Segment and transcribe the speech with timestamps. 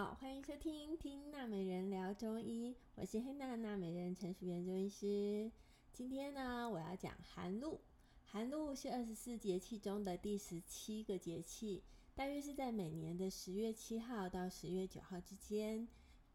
[0.00, 5.52] 好，欢迎收听《听娜美人聊中医》，我是黑娜娜美人陈淑媛中医师。
[5.92, 7.78] 今天呢，我要讲寒露。
[8.24, 11.82] 寒露是二十四节气中的第十七个节气，
[12.14, 15.86] 大约是在每年的十月七号到十月九号之间，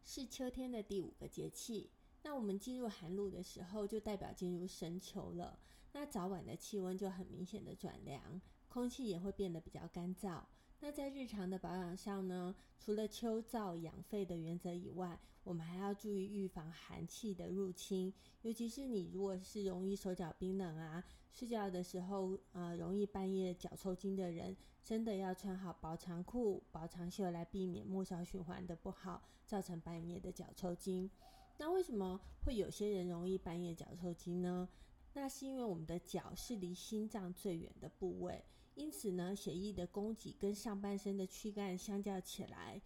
[0.04, 1.90] 是秋天的第五个节气。
[2.22, 5.58] 那我们进入寒露的时候，就代表进入深秋了。
[5.94, 10.44] 那早晚的气温就很明显的转凉，空气也会变得比较干燥。
[10.88, 18.14] 那在日常的保养上呢，除了秋燥养肺的原则以外，我们还要注意预防寒气的入侵。
[18.44, 31.10] 尤其是你如果是容易手脚冰冷啊，睡觉的时候呃容易半夜脚抽筋的人，真的要穿好薄长裤、薄长袖来避免末梢循环的不好，造成半夜的脚抽筋。
[31.58, 34.70] 那为什么会有些人容易半夜脚抽筋呢？
[35.14, 42.82] 那是因为我们的脚是离心脏最远的部位，因此呢，血液的供给跟上半身的躯干相较起来，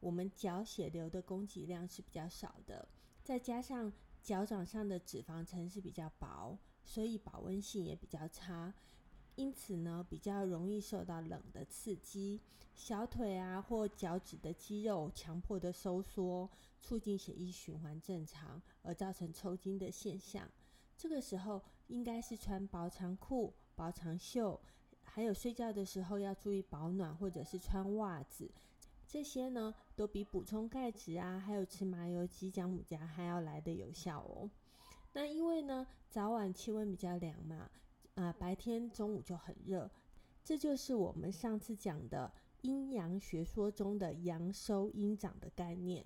[0.00, 2.88] 我们脚血流的供给量是比较少的。
[3.22, 8.74] 再加上脚掌上的脂肪层是比较薄，所以保温性也比较差，
[9.36, 12.40] 因此呢，比较容易受到冷的刺激，
[12.74, 16.50] 小腿啊或脚趾的肌肉强迫的收缩，
[16.80, 20.50] 促进血液循环正常，而造成抽筋的现象。
[20.96, 24.60] 这个时候应该是穿薄长裤、薄长袖，
[25.12, 28.50] 还有睡觉的时候要注意保暖，或者是穿袜子。
[29.06, 34.50] 这些呢，都比补充钙质啊，还有吃麻油鸡、姜母鸭还要来得有效哦。
[35.14, 37.70] 那因为呢，早晚气温比较凉嘛，
[38.14, 39.90] 啊、白天中午就很热，
[40.44, 46.04] 这就是我们上次讲的阴阳学说中的阳收阴长的概念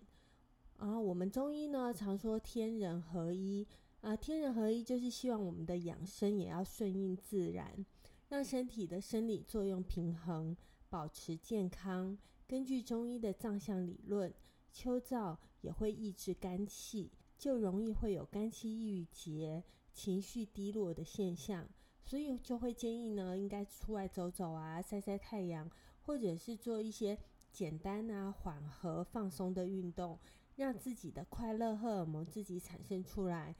[0.76, 0.98] 啊。
[0.98, 3.66] 我们中医呢，常说天人合一。
[4.02, 7.86] 啊，天人合一就是希望我们的养生也要顺应自然，
[8.32, 10.56] 让身体的生理作用平衡，
[10.88, 12.16] 保持健康。
[12.48, 14.32] 根据中医的脏象理论，
[14.72, 21.68] 秋燥也会抑制肝气，就容易会有肝气郁结、情绪低落的现象。
[22.06, 27.18] 所以就会建议呢，应该出来走走啊，晒晒太阳，或者是做一些
[27.52, 30.18] 简单啊、缓和、放松的运动，
[30.56, 33.54] 让自己的快乐荷尔蒙自己产生出来。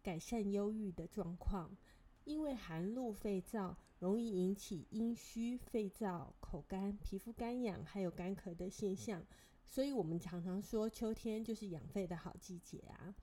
[0.00, 1.76] 改善忧郁的状况，
[2.24, 9.24] 因为寒露肺燥，容易引起阴虚、肺燥、口干、皮肤干痒，还有干咳的现象。
[9.64, 13.14] 所以，我们常常说秋天就是养肺的好季节啊。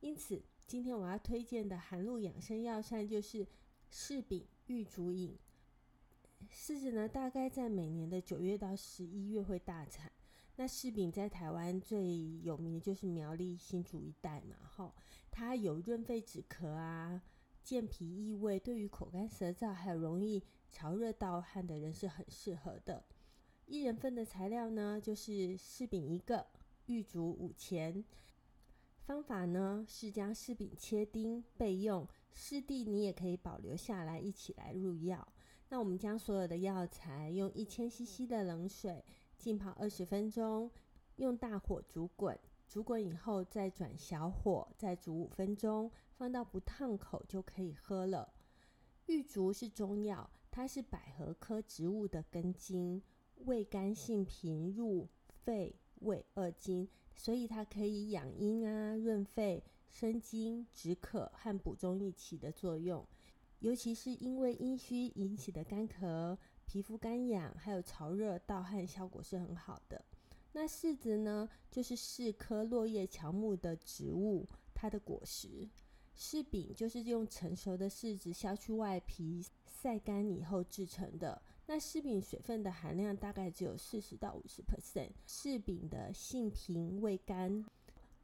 [0.00, 3.46] 因此，今天我要推荐的寒露养生药膳就是
[3.90, 5.36] 柿饼玉竹饮。
[6.50, 10.10] 柿子呢，大概在每年的九月到十一月会大产。
[10.56, 14.94] 那柿饼在台湾最有名的就是苗栗新竹一带嘛，吼，
[15.30, 17.22] 它有润肺止咳啊、
[17.66, 20.40] 健脾益胃，对于口干舌燥还有容易
[20.70, 23.02] 潮热盗汗的人是很适合的。
[23.66, 26.46] 一人份的材料呢，就是柿饼一个，
[26.86, 28.04] 玉竹五钱。
[29.00, 32.06] 方法呢是将柿饼切丁备用，
[32.36, 35.26] 柿蒂你也可以保留下来一起来入药。
[35.68, 39.04] 那我们将所有的药材用一千 CC 的冷水。
[39.36, 40.70] 浸泡二十分钟，
[41.16, 42.38] 用大火煮滚，
[42.68, 48.32] 煮滚以后再转小火，再煮五分钟，放到不烫口就可以喝了。
[49.06, 53.02] 玉竹是中药，它是百合科植物的根茎，
[53.44, 63.06] 味甘性平，入肺胃二经，所以它可以养阴啊、润肺、生津、止渴和补中益气的作用。
[63.60, 66.36] 尤其是因为阴虚引起的干咳。
[66.66, 70.04] 皮肤干痒，还有潮热盗汗，效果是很好的。
[70.58, 75.68] 那柿子呢，就是柿科落叶乔木的植物，它的果实。
[76.16, 81.42] 柿饼就是用成熟的柿子削去外皮，晒干以后制成的。
[81.66, 85.10] 那柿饼水分的含量大概只有四十到五十 percent。
[85.28, 87.62] 柿饼的性平味甘，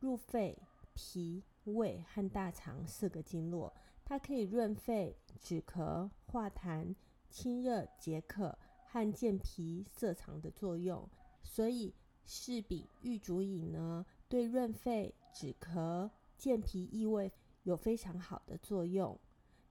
[0.01, 0.56] 入肺、
[0.95, 3.71] 脾、胃和大肠四个经络，
[4.06, 6.95] 它可以润肺、止咳、化痰。
[7.29, 11.06] 清热解渴和健脾涩肠的作用，
[11.43, 11.93] 所以
[12.27, 17.31] 柿饼玉竹饮呢，对润肺、止咳、健脾益胃
[17.65, 19.19] 有非常好的作用。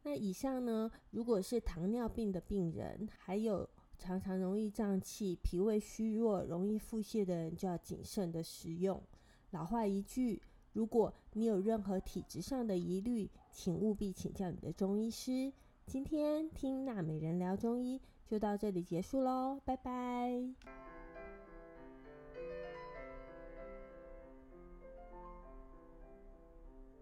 [0.04, 3.70] 那以上呢，如果是糖尿病的病人，还有
[4.00, 9.02] 常常容易胀气、脾胃虚弱、容易腹泻的人，就要谨慎的食用。
[9.52, 10.42] 老话一句，
[10.74, 15.54] 如果你有任何体质上的疑虑，请务必请教你的中医师。
[15.86, 20.91] 今天听娜美人聊中医就到这里结束喽，拜拜。